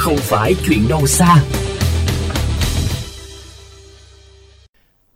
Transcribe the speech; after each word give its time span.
không 0.00 0.16
phải 0.16 0.54
chuyện 0.66 0.88
đâu 0.88 1.06
xa. 1.06 1.36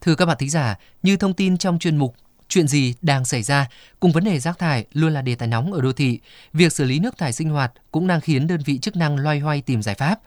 Thưa 0.00 0.14
các 0.14 0.26
bạn 0.26 0.36
thính 0.40 0.50
giả, 0.50 0.78
như 1.02 1.16
thông 1.16 1.34
tin 1.34 1.58
trong 1.58 1.78
chuyên 1.78 1.96
mục 1.96 2.14
Chuyện 2.52 2.68
gì 2.68 2.94
đang 3.02 3.24
xảy 3.24 3.42
ra 3.42 3.68
cùng 4.00 4.12
vấn 4.12 4.24
đề 4.24 4.38
rác 4.38 4.58
thải 4.58 4.84
luôn 4.92 5.12
là 5.12 5.22
đề 5.22 5.34
tài 5.34 5.48
nóng 5.48 5.72
ở 5.72 5.80
đô 5.80 5.92
thị, 5.92 6.20
việc 6.52 6.72
xử 6.72 6.84
lý 6.84 6.98
nước 6.98 7.18
thải 7.18 7.32
sinh 7.32 7.50
hoạt 7.50 7.72
cũng 7.90 8.06
đang 8.06 8.20
khiến 8.20 8.46
đơn 8.46 8.60
vị 8.64 8.78
chức 8.78 8.96
năng 8.96 9.16
loay 9.16 9.40
hoay 9.40 9.60
tìm 9.60 9.82
giải 9.82 9.94
pháp. 9.94 10.20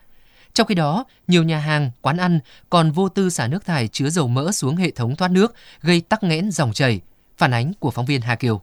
Trong 0.53 0.67
khi 0.67 0.75
đó, 0.75 1.05
nhiều 1.27 1.43
nhà 1.43 1.59
hàng, 1.59 1.91
quán 2.01 2.17
ăn 2.17 2.39
còn 2.69 2.91
vô 2.91 3.09
tư 3.09 3.29
xả 3.29 3.47
nước 3.47 3.65
thải 3.65 3.87
chứa 3.87 4.09
dầu 4.09 4.27
mỡ 4.27 4.51
xuống 4.51 4.75
hệ 4.75 4.91
thống 4.91 5.15
thoát 5.15 5.31
nước, 5.31 5.55
gây 5.81 6.01
tắc 6.01 6.23
nghẽn 6.23 6.51
dòng 6.51 6.73
chảy. 6.73 7.01
Phản 7.37 7.53
ánh 7.53 7.73
của 7.79 7.91
phóng 7.91 8.05
viên 8.05 8.21
Hà 8.21 8.35
Kiều. 8.35 8.61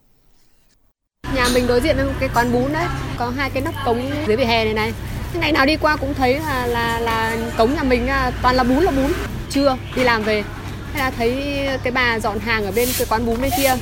Nhà 1.35 1.49
mình 1.55 1.67
đối 1.67 1.81
diện 1.81 1.97
với 1.97 2.05
một 2.05 2.15
cái 2.21 2.29
quán 2.35 2.53
bún 2.53 2.73
đấy, 2.73 2.87
có 3.17 3.31
hai 3.31 3.51
cái 3.51 3.63
nắp 3.63 3.75
cống 3.85 4.11
dưới 4.27 4.37
vỉa 4.37 4.45
hè 4.45 4.65
này 4.65 4.75
này. 4.75 4.93
Ngày 5.41 5.53
nào 5.53 5.67
đi 5.67 5.77
qua 5.77 5.97
cũng 5.97 6.15
thấy 6.15 6.41
là 6.47 6.67
là 6.67 6.99
là 6.99 7.37
cống 7.57 7.75
nhà 7.75 7.83
mình 7.83 8.07
à, 8.07 8.33
toàn 8.43 8.57
là 8.57 8.65
bún 8.65 8.83
là 8.85 8.91
bún. 8.91 9.13
Trưa 9.51 9.77
đi 9.97 10.03
làm 10.03 10.23
về, 10.23 10.45
thế 10.93 10.99
là 11.01 11.11
thấy 11.11 11.59
cái 11.83 11.93
bà 11.93 12.19
dọn 12.19 12.39
hàng 12.39 12.65
ở 12.65 12.73
bên 12.73 12.89
cái 12.99 13.07
quán 13.11 13.27
bún 13.27 13.41
bên 13.41 13.51
kia. 13.57 13.77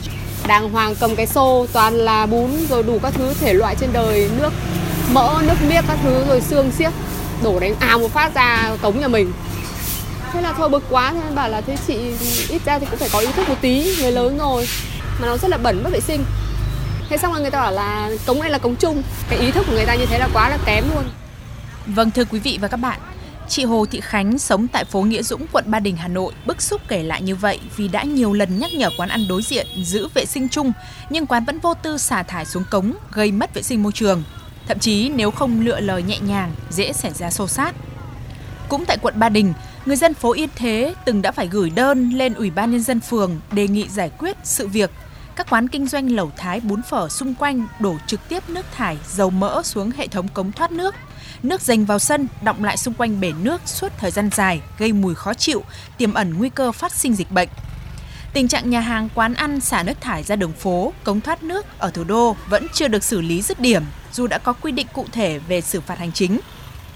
Đàng 0.46 0.70
hoàng 0.70 0.94
cầm 1.00 1.16
cái 1.16 1.26
xô 1.26 1.66
toàn 1.72 1.94
là 1.94 2.26
bún 2.26 2.50
rồi 2.68 2.82
đủ 2.82 2.98
các 3.02 3.12
thứ 3.16 3.34
thể 3.40 3.54
loại 3.54 3.76
trên 3.80 3.90
đời 3.92 4.30
nước 4.38 4.52
mỡ 5.12 5.42
nước 5.42 5.54
miếc 5.68 5.84
các 5.88 5.98
thứ 6.02 6.24
rồi 6.28 6.40
xương 6.40 6.70
xiếc. 6.78 6.90
Đổ 7.42 7.60
đánh 7.60 7.74
ào 7.80 7.98
một 7.98 8.12
phát 8.12 8.34
ra 8.34 8.70
cống 8.82 9.00
nhà 9.00 9.08
mình. 9.08 9.32
Thế 10.32 10.40
là 10.40 10.52
thôi 10.52 10.68
bực 10.68 10.82
quá. 10.90 11.12
Thế 11.12 11.34
bảo 11.34 11.48
là 11.48 11.60
thế 11.60 11.76
chị 11.86 11.98
ít 12.48 12.62
ra 12.64 12.78
thì 12.78 12.86
cũng 12.90 12.98
phải 12.98 13.08
có 13.12 13.18
ý 13.18 13.28
thức 13.36 13.48
một 13.48 13.56
tí 13.60 13.96
người 14.00 14.12
lớn 14.12 14.38
rồi. 14.38 14.68
Mà 15.20 15.26
nó 15.26 15.36
rất 15.36 15.48
là 15.50 15.56
bẩn 15.56 15.82
mất 15.82 15.90
vệ 15.92 16.00
sinh. 16.00 16.24
Thế 17.08 17.16
xong 17.16 17.32
rồi 17.32 17.40
người 17.40 17.50
ta 17.50 17.60
bảo 17.60 17.72
là 17.72 18.10
cống 18.26 18.40
này 18.40 18.50
là 18.50 18.58
cống 18.58 18.76
chung. 18.76 19.02
Cái 19.28 19.38
ý 19.38 19.50
thức 19.50 19.66
của 19.66 19.72
người 19.72 19.86
ta 19.86 19.94
như 19.94 20.06
thế 20.06 20.18
là 20.18 20.28
quá 20.32 20.48
là 20.48 20.58
kém 20.66 20.84
luôn 20.94 21.04
vâng 21.86 22.10
thưa 22.10 22.24
quý 22.24 22.38
vị 22.38 22.58
và 22.60 22.68
các 22.68 22.76
bạn 22.76 23.00
Chị 23.50 23.64
Hồ 23.64 23.86
Thị 23.90 24.00
Khánh 24.00 24.38
sống 24.38 24.68
tại 24.68 24.84
phố 24.84 25.02
Nghĩa 25.02 25.22
Dũng, 25.22 25.46
quận 25.52 25.64
Ba 25.66 25.80
Đình, 25.80 25.96
Hà 25.96 26.08
Nội 26.08 26.32
bức 26.46 26.62
xúc 26.62 26.80
kể 26.88 27.02
lại 27.02 27.22
như 27.22 27.36
vậy 27.36 27.60
vì 27.76 27.88
đã 27.88 28.02
nhiều 28.02 28.32
lần 28.32 28.58
nhắc 28.58 28.70
nhở 28.78 28.90
quán 28.96 29.08
ăn 29.08 29.20
đối 29.28 29.42
diện 29.42 29.66
giữ 29.84 30.08
vệ 30.14 30.24
sinh 30.24 30.48
chung 30.48 30.72
nhưng 31.10 31.26
quán 31.26 31.44
vẫn 31.44 31.58
vô 31.58 31.74
tư 31.74 31.98
xả 31.98 32.22
thải 32.22 32.46
xuống 32.46 32.64
cống 32.70 32.92
gây 33.12 33.32
mất 33.32 33.54
vệ 33.54 33.62
sinh 33.62 33.82
môi 33.82 33.92
trường. 33.92 34.22
Thậm 34.68 34.78
chí 34.78 35.08
nếu 35.08 35.30
không 35.30 35.60
lựa 35.60 35.80
lời 35.80 36.02
nhẹ 36.02 36.18
nhàng, 36.18 36.52
dễ 36.70 36.92
xảy 36.92 37.12
ra 37.12 37.30
xô 37.30 37.48
xát. 37.48 37.74
Cũng 38.68 38.84
tại 38.84 38.96
quận 39.02 39.14
Ba 39.18 39.28
Đình, 39.28 39.52
người 39.86 39.96
dân 39.96 40.14
phố 40.14 40.32
Yên 40.32 40.48
Thế 40.56 40.94
từng 41.04 41.22
đã 41.22 41.32
phải 41.32 41.46
gửi 41.46 41.70
đơn 41.70 42.10
lên 42.10 42.34
Ủy 42.34 42.50
ban 42.50 42.70
Nhân 42.70 42.82
dân 42.82 43.00
phường 43.00 43.40
đề 43.52 43.68
nghị 43.68 43.88
giải 43.88 44.10
quyết 44.18 44.36
sự 44.44 44.68
việc 44.68 44.90
các 45.40 45.50
quán 45.50 45.68
kinh 45.68 45.86
doanh 45.86 46.12
lẩu 46.12 46.30
thái 46.36 46.60
bún 46.60 46.82
phở 46.82 47.08
xung 47.08 47.34
quanh 47.34 47.66
đổ 47.78 47.96
trực 48.06 48.28
tiếp 48.28 48.48
nước 48.48 48.66
thải 48.76 48.98
dầu 49.08 49.30
mỡ 49.30 49.62
xuống 49.64 49.90
hệ 49.90 50.06
thống 50.06 50.28
cống 50.28 50.52
thoát 50.52 50.72
nước. 50.72 50.94
Nước 51.42 51.60
dành 51.60 51.84
vào 51.84 51.98
sân, 51.98 52.28
động 52.42 52.64
lại 52.64 52.76
xung 52.76 52.94
quanh 52.94 53.20
bể 53.20 53.32
nước 53.42 53.60
suốt 53.66 53.92
thời 53.98 54.10
gian 54.10 54.30
dài, 54.32 54.60
gây 54.78 54.92
mùi 54.92 55.14
khó 55.14 55.34
chịu, 55.34 55.64
tiềm 55.98 56.14
ẩn 56.14 56.38
nguy 56.38 56.48
cơ 56.48 56.72
phát 56.72 56.92
sinh 56.92 57.14
dịch 57.14 57.30
bệnh. 57.30 57.48
Tình 58.32 58.48
trạng 58.48 58.70
nhà 58.70 58.80
hàng, 58.80 59.08
quán 59.14 59.34
ăn 59.34 59.60
xả 59.60 59.82
nước 59.82 60.00
thải 60.00 60.22
ra 60.22 60.36
đường 60.36 60.52
phố, 60.52 60.92
cống 61.04 61.20
thoát 61.20 61.42
nước 61.42 61.66
ở 61.78 61.90
thủ 61.90 62.04
đô 62.04 62.36
vẫn 62.48 62.66
chưa 62.72 62.88
được 62.88 63.04
xử 63.04 63.20
lý 63.20 63.42
dứt 63.42 63.60
điểm, 63.60 63.82
dù 64.12 64.26
đã 64.26 64.38
có 64.38 64.52
quy 64.52 64.72
định 64.72 64.86
cụ 64.92 65.06
thể 65.12 65.38
về 65.38 65.60
xử 65.60 65.80
phạt 65.80 65.98
hành 65.98 66.12
chính. 66.12 66.40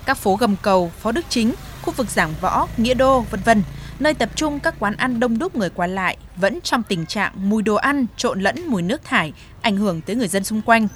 Các 0.07 0.19
phố 0.19 0.37
gầm 0.37 0.57
cầu, 0.63 0.93
phó 1.01 1.13
Đức 1.13 1.25
Chính, 1.29 1.55
khu 1.83 1.95
vực 1.97 2.11
Giảng 2.11 2.35
Võ, 2.41 2.67
Nghĩa 2.77 2.95
Đô, 2.95 3.21
vân 3.21 3.41
vân, 3.45 3.63
nơi 3.99 4.15
tập 4.15 4.29
trung 4.35 4.61
các 4.61 4.75
quán 4.79 4.97
ăn 4.97 5.21
đông 5.21 5.39
đúc 5.39 5.57
người 5.57 5.71
qua 5.71 5.87
lại 5.87 6.17
vẫn 6.37 6.61
trong 6.61 6.83
tình 6.83 7.07
trạng 7.07 7.33
mùi 7.37 7.63
đồ 7.63 7.75
ăn 7.75 8.07
trộn 8.17 8.41
lẫn 8.41 8.57
mùi 8.67 8.83
nước 8.83 9.05
thải, 9.05 9.33
ảnh 9.63 9.77
hưởng 9.77 10.01
tới 10.01 10.17
người 10.17 10.29
dân 10.29 10.45
xung 10.45 10.63
quanh. 10.63 10.89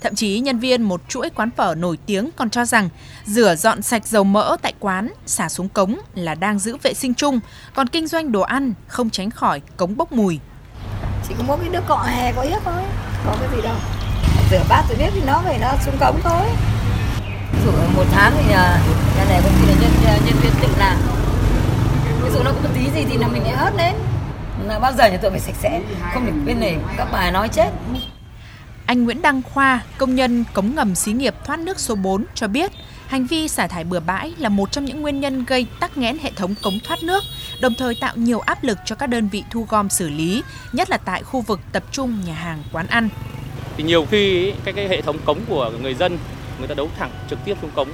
Thậm 0.00 0.14
chí 0.14 0.40
nhân 0.40 0.58
viên 0.58 0.82
một 0.82 1.00
chuỗi 1.08 1.30
quán 1.30 1.50
phở 1.56 1.74
nổi 1.74 1.98
tiếng 2.06 2.30
còn 2.36 2.50
cho 2.50 2.64
rằng 2.64 2.88
rửa 3.24 3.54
dọn 3.54 3.82
sạch 3.82 4.06
dầu 4.06 4.24
mỡ 4.24 4.56
tại 4.62 4.72
quán, 4.78 5.12
xả 5.26 5.48
xuống 5.48 5.68
cống 5.68 5.96
là 6.14 6.34
đang 6.34 6.58
giữ 6.58 6.76
vệ 6.82 6.94
sinh 6.94 7.14
chung, 7.14 7.40
còn 7.74 7.86
kinh 7.86 8.06
doanh 8.06 8.32
đồ 8.32 8.40
ăn 8.40 8.74
không 8.86 9.10
tránh 9.10 9.30
khỏi 9.30 9.60
cống 9.76 9.96
bốc 9.96 10.12
mùi. 10.12 10.38
Chỉ 11.28 11.34
có 11.38 11.44
mỗi 11.46 11.58
cái 11.60 11.68
nước 11.68 11.82
cọ 11.88 11.96
hè 11.96 12.32
có 12.32 12.42
hết 12.42 12.58
thôi, 12.64 12.82
có 13.26 13.36
cái 13.40 13.48
gì 13.56 13.62
đâu. 13.62 13.76
Rửa 14.50 14.62
bát 14.68 14.84
rồi 14.88 14.98
biết 14.98 15.10
thì 15.14 15.20
nó 15.26 15.40
phải 15.44 15.58
nó 15.58 15.72
xuống 15.84 15.96
cống 16.00 16.20
thôi. 16.22 16.46
Dụ 17.64 17.72
một 17.96 18.04
tháng 18.12 18.32
thì 18.36 18.50
nhà, 18.50 18.78
nhà 19.16 19.24
này 19.28 19.40
có 19.44 19.50
khi 19.60 19.66
là 19.66 19.74
nhân, 19.80 20.20
nhân 20.26 20.36
viên 20.42 20.52
tự 20.62 20.68
làm. 20.78 20.96
Ví 22.24 22.30
dụ 22.30 22.42
nó 22.44 22.52
có 22.52 22.60
một 22.62 22.68
tí 22.74 22.90
gì 22.94 23.06
thì 23.10 23.18
là 23.18 23.28
mình 23.28 23.42
lại 23.42 23.56
hớt 23.56 23.74
lên. 23.76 23.94
Là 24.66 24.78
bao 24.78 24.92
giờ 24.92 25.10
nhà 25.10 25.18
tôi 25.22 25.30
phải 25.30 25.40
sạch 25.40 25.54
sẽ, 25.62 25.80
không 26.14 26.26
được 26.26 26.32
bên 26.46 26.60
này 26.60 26.76
các 26.96 27.08
bà 27.12 27.30
nói 27.30 27.48
chết. 27.48 27.68
Anh 28.86 29.04
Nguyễn 29.04 29.22
Đăng 29.22 29.42
Khoa, 29.42 29.82
công 29.98 30.14
nhân 30.14 30.44
cống 30.52 30.74
ngầm 30.74 30.94
xí 30.94 31.12
nghiệp 31.12 31.34
thoát 31.44 31.58
nước 31.58 31.80
số 31.80 31.94
4 31.94 32.24
cho 32.34 32.48
biết, 32.48 32.72
hành 33.06 33.26
vi 33.26 33.48
xả 33.48 33.66
thải 33.66 33.84
bừa 33.84 34.00
bãi 34.00 34.32
là 34.38 34.48
một 34.48 34.72
trong 34.72 34.84
những 34.84 35.02
nguyên 35.02 35.20
nhân 35.20 35.44
gây 35.44 35.66
tắc 35.80 35.96
nghẽn 35.96 36.18
hệ 36.18 36.30
thống 36.36 36.54
cống 36.62 36.74
thoát 36.84 37.02
nước, 37.02 37.24
đồng 37.60 37.74
thời 37.78 37.94
tạo 38.00 38.16
nhiều 38.16 38.40
áp 38.40 38.64
lực 38.64 38.78
cho 38.84 38.94
các 38.94 39.06
đơn 39.06 39.28
vị 39.28 39.44
thu 39.50 39.66
gom 39.68 39.88
xử 39.88 40.08
lý, 40.08 40.42
nhất 40.72 40.90
là 40.90 40.96
tại 40.96 41.22
khu 41.22 41.40
vực 41.40 41.60
tập 41.72 41.82
trung 41.90 42.20
nhà 42.26 42.34
hàng, 42.34 42.62
quán 42.72 42.86
ăn. 42.86 43.08
Thì 43.76 43.84
nhiều 43.84 44.06
khi 44.10 44.52
cái, 44.64 44.74
cái 44.74 44.88
hệ 44.88 45.02
thống 45.02 45.18
cống 45.24 45.38
của 45.48 45.70
người 45.82 45.94
dân 45.94 46.18
người 46.58 46.68
ta 46.68 46.74
đấu 46.74 46.90
thẳng 46.98 47.10
trực 47.30 47.38
tiếp 47.44 47.56
xuống 47.62 47.70
cống 47.74 47.88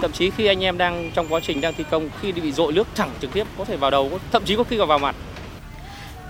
thậm 0.00 0.12
chí 0.12 0.30
khi 0.30 0.46
anh 0.46 0.64
em 0.64 0.78
đang 0.78 1.10
trong 1.14 1.26
quá 1.28 1.40
trình 1.42 1.60
đang 1.60 1.74
thi 1.74 1.84
công 1.90 2.08
khi 2.20 2.32
bị 2.32 2.52
dội 2.52 2.72
nước 2.72 2.88
thẳng 2.94 3.10
trực 3.20 3.32
tiếp 3.32 3.46
có 3.58 3.64
thể 3.64 3.76
vào 3.76 3.90
đầu 3.90 4.18
thậm 4.32 4.44
chí 4.44 4.56
có 4.56 4.64
khi 4.64 4.78
còn 4.78 4.88
vào 4.88 4.98
mặt 4.98 5.16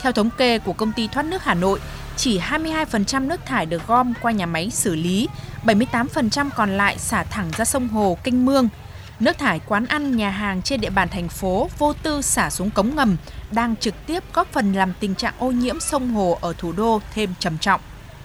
theo 0.05 0.11
thống 0.11 0.29
kê 0.37 0.59
của 0.59 0.73
công 0.73 0.91
ty 0.91 1.07
thoát 1.07 1.25
nước 1.25 1.43
Hà 1.43 1.53
Nội, 1.53 1.79
chỉ 2.17 2.39
22% 2.39 3.27
nước 3.27 3.45
thải 3.45 3.65
được 3.65 3.87
gom 3.87 4.13
qua 4.21 4.31
nhà 4.31 4.45
máy 4.45 4.69
xử 4.69 4.95
lý, 4.95 5.27
78% 5.63 6.49
còn 6.55 6.77
lại 6.77 6.97
xả 6.97 7.23
thẳng 7.23 7.51
ra 7.57 7.65
sông 7.65 7.87
hồ, 7.87 8.17
kênh 8.23 8.45
mương. 8.45 8.69
Nước 9.19 9.37
thải 9.37 9.59
quán 9.59 9.85
ăn, 9.85 10.17
nhà 10.17 10.29
hàng 10.29 10.61
trên 10.61 10.81
địa 10.81 10.89
bàn 10.89 11.09
thành 11.09 11.29
phố 11.29 11.69
vô 11.77 11.93
tư 11.93 12.21
xả 12.21 12.49
xuống 12.49 12.69
cống 12.69 12.95
ngầm 12.95 13.17
đang 13.51 13.75
trực 13.75 14.05
tiếp 14.05 14.23
góp 14.33 14.47
phần 14.51 14.73
làm 14.73 14.93
tình 14.99 15.15
trạng 15.15 15.33
ô 15.39 15.51
nhiễm 15.51 15.79
sông 15.79 16.13
hồ 16.13 16.37
ở 16.41 16.53
thủ 16.57 16.71
đô 16.71 17.01
thêm 17.13 17.33
trầm 17.39 17.57
trọng. 17.57 17.81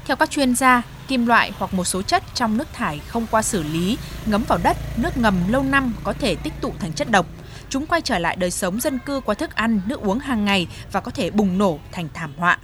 Theo 0.07 0.17
các 0.17 0.31
chuyên 0.31 0.55
gia, 0.55 0.83
kim 1.10 1.26
loại 1.26 1.53
hoặc 1.59 1.75
một 1.75 1.84
số 1.84 2.03
chất 2.03 2.22
trong 2.34 2.56
nước 2.56 2.69
thải 2.72 2.98
không 2.98 3.26
qua 3.31 3.43
xử 3.43 3.62
lý, 3.62 3.98
ngấm 4.26 4.44
vào 4.48 4.59
đất, 4.62 4.76
nước 4.97 5.16
ngầm 5.16 5.34
lâu 5.48 5.62
năm 5.62 5.93
có 6.04 6.12
thể 6.12 6.37
tích 6.37 6.53
tụ 6.60 6.72
thành 6.78 6.93
chất 6.93 7.10
độc. 7.10 7.26
Chúng 7.69 7.87
quay 7.87 8.00
trở 8.00 8.19
lại 8.19 8.37
đời 8.37 8.50
sống 8.50 8.81
dân 8.81 8.98
cư 8.98 9.21
qua 9.25 9.34
thức 9.34 9.54
ăn, 9.54 9.81
nước 9.87 10.00
uống 10.00 10.19
hàng 10.19 10.44
ngày 10.44 10.66
và 10.93 11.00
có 11.00 11.10
thể 11.10 11.31
bùng 11.31 11.59
nổ 11.59 11.78
thành 11.93 12.09
thảm 12.15 12.32
họa. 12.37 12.59